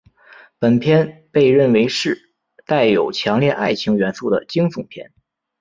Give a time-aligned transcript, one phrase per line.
[0.57, 2.19] 本片被认为是
[2.65, 5.11] 带有强烈爱情元素的惊悚片。